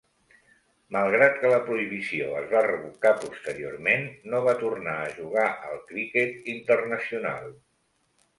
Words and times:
Malgrat 0.95 1.35
que 1.43 1.51
la 1.51 1.59
prohibició 1.67 2.29
es 2.39 2.47
va 2.53 2.63
revocar 2.67 3.11
posteriorment, 3.25 4.07
no 4.33 4.41
va 4.49 4.57
tornar 4.63 4.97
a 5.05 5.13
jugar 5.19 5.45
al 5.69 5.79
criquet 5.93 6.51
internacional. 6.57 7.55